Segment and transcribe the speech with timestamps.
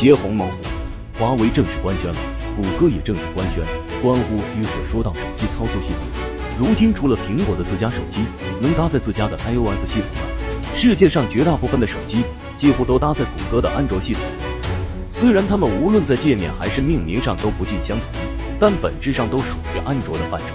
[0.00, 0.54] 结鸿蒙虎，
[1.18, 2.16] 华为正式官宣了，
[2.56, 3.62] 谷歌也正式官宣。
[4.00, 5.98] 关乎 Fuchsia 说到手机操作系统，
[6.58, 8.24] 如今除了苹果的自家手机
[8.62, 12.22] 能搭载自家的 iOS 系统外，世界上绝大部分的手机
[12.56, 14.22] 几乎都搭载谷歌的安卓系统。
[15.10, 18.06] 虽然它们无论在界面还是命名上都不尽相同，
[18.58, 20.46] 但本质上都属于安卓的范畴，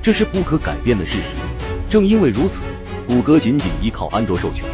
[0.00, 1.28] 这是不可改变的事实。
[1.90, 2.62] 正因为如此，
[3.06, 4.64] 谷歌仅仅依靠安卓授权，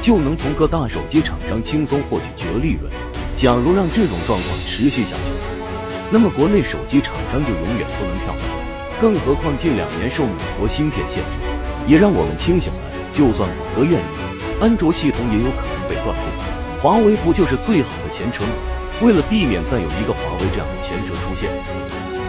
[0.00, 2.90] 就能从各大手机厂商轻松获取巨额利润。
[3.36, 5.30] 假如让这种状况持续下去，
[6.10, 8.34] 那么国内手机厂商就永远不能跳。
[8.98, 11.30] 更何况近两年受美国芯片限制，
[11.86, 12.80] 也让我们清醒了。
[13.12, 14.04] 就算谷歌愿意，
[14.58, 16.24] 安卓系统也有可能被断供。
[16.80, 18.56] 华为不就是最好的前车吗？
[19.02, 21.50] 为了避免再有一个华为这样的前车出现，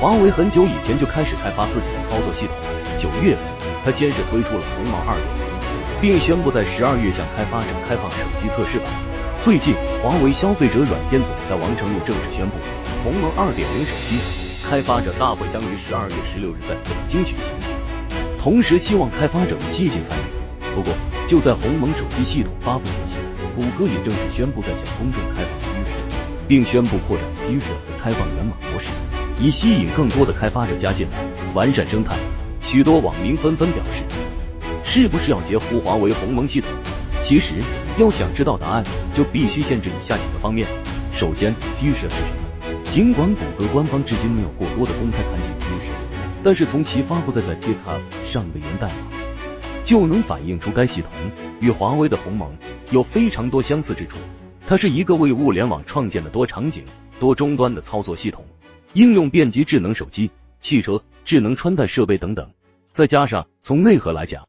[0.01, 2.55] 华为很久以前就开始开发自己的操作系统。
[2.99, 5.23] 九月份，它先是推出了鸿蒙2.0，
[6.01, 8.91] 并宣布在十二月向开发者开放手机测试版。
[9.41, 12.55] 最近，华为消费者软件总裁王成禄正式宣布，
[13.03, 14.19] 鸿蒙2.0手机
[14.63, 17.43] 开发者大会将于十二月十六日在北京举行，
[18.39, 20.75] 同时希望开发者们积极参与。
[20.75, 20.93] 不过，
[21.27, 23.15] 就在鸿蒙手机系统发布前夕，
[23.55, 25.67] 谷歌也正式宣布在向公众开放。
[26.47, 28.87] 并宣布扩展 Fuchsia 的开放源码模式，
[29.37, 31.17] 以吸引更多的开发者加进来，
[31.53, 32.15] 完善生态。
[32.61, 34.03] 许多网民纷纷表示，
[34.83, 36.69] 是不是要截胡华为鸿蒙系统？
[37.21, 37.55] 其实，
[37.97, 40.67] 要想知道答案，就必须限制以下几个方面。
[41.11, 42.83] 首先，Fuchsia 是什么？
[42.91, 45.97] 尽管谷歌官方至今没有过多的公开谈及 Fuchsia，
[46.43, 47.99] 但是从其发布在在 GitHub
[48.31, 48.93] 上的源代码，
[49.83, 51.09] 就能反映出该系统
[51.59, 52.55] 与华为的鸿蒙
[52.91, 54.17] 有非常多相似之处。
[54.67, 56.83] 它是一个为物联网创建的多场景、
[57.19, 58.45] 多终端的操作系统，
[58.93, 62.51] 应用遍及智能手机、汽车、智能穿戴设备等等。
[62.91, 64.47] 再加上从内核来讲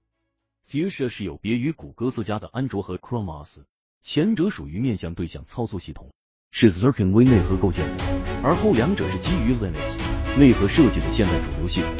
[0.70, 3.64] ，Fuchsia 是有别于谷歌自家的安卓和 Chrome OS，
[4.02, 6.10] 前者属于面向对象操作系统，
[6.50, 8.04] 是 Zircon 微内核构建的，
[8.42, 9.96] 而后两者是基于 Linux
[10.38, 11.90] 内核设计的现代主流系统。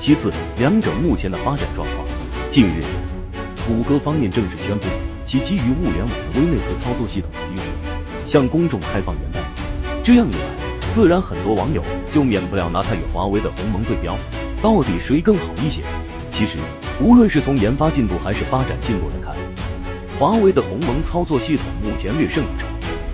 [0.00, 2.06] 其次，两者目前的发展状况，
[2.50, 2.82] 近日，
[3.68, 4.86] 谷歌方面正式宣布。
[5.24, 7.62] 其基于物联网的微内核操作系统的趋势，
[8.26, 9.48] 向公众开放源代码。
[10.04, 11.82] 这样一来，自然很多网友
[12.12, 14.16] 就免不了拿它与华为的鸿蒙对标，
[14.62, 15.82] 到底谁更好一些？
[16.30, 16.58] 其实，
[16.98, 19.36] 无论是从研发进度还是发展进度来看，
[20.18, 22.66] 华为的鸿蒙操作系统目前略胜一筹。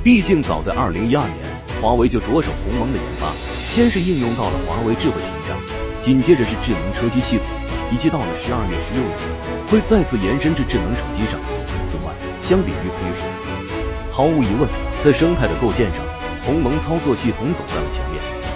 [0.05, 1.39] 毕竟早在二零一二年，
[1.81, 3.33] 华为就着手鸿蒙的研发，
[3.67, 5.59] 先是应用到了华为智慧屏上，
[6.01, 7.47] 紧接着是智能车机系统，
[7.91, 11.41] 以及到了十二月十六日，会再次延伸至智能手机上。
[11.85, 14.69] 此外相比于 Fuchsia，毫无疑问，
[15.03, 15.99] 在生态的构建上，
[16.47, 18.12] 鸿蒙操作系统走在了前面。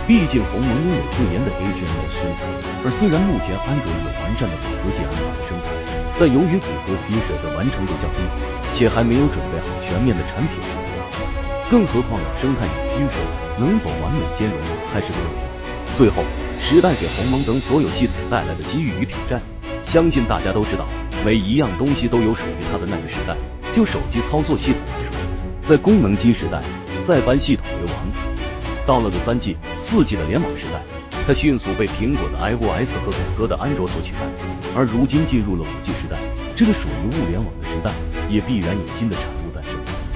[0.07, 2.47] 毕竟鸿蒙拥有自研的 HMS 生态，
[2.87, 5.67] 而虽然目前安卓有完善的谷歌 GMS 生态，
[6.15, 8.23] 但由于谷歌 Fuchsia 的完成度较低，
[8.73, 10.63] 且还没有准备好全面的产品，
[11.69, 13.27] 更何况生态与 Fusion
[13.59, 14.57] 能否完美兼容
[14.95, 15.43] 还是个问题。
[15.99, 16.23] 最后，
[16.63, 19.43] 时代给鸿蒙等所有系统带来的机遇与挑战，
[19.83, 20.87] 相信大家都知道，
[21.25, 23.35] 每一样东西都有属于它的那个时代。
[23.75, 25.11] 就手机操作系统来说，
[25.65, 26.63] 在功能机时代，
[27.03, 28.07] 塞班系统为王；
[28.87, 30.81] 到了个三 G、四 G 的联网时代，
[31.27, 34.21] 它迅速被苹果的 iOS 和谷歌的安卓所取代。
[34.77, 36.17] 而如今进入了五 G 时代，
[36.55, 37.91] 这个属于物联网的时代，
[38.31, 39.73] 也必然有新的产物诞生。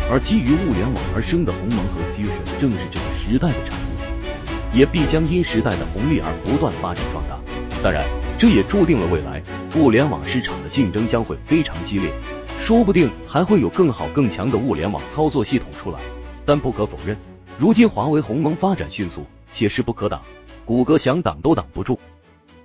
[0.08, 7.41] 而基于物联网而生的鸿蒙和 Fusion 正是这个时代的产物，也必将因时代的红利而不断发展壮大。
[7.82, 8.04] 当然，
[8.38, 9.42] 这也注定了未来
[9.76, 12.12] 物联网市场的竞争将会非常激烈。
[12.60, 15.98] 说不定还会有更好更强的物联网操作系统出来，
[16.44, 17.16] 但不可否认，
[17.60, 20.22] 如今华为鸿蒙发展迅速且势不可挡，
[20.65, 21.98] 谷歌想挡都挡不住，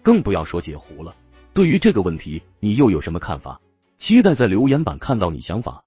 [0.01, 1.17] 更不要说截胡了。
[1.53, 3.59] 对于这个问题，你又有什么看法？
[3.97, 5.83] 期待在留言板看到你想法。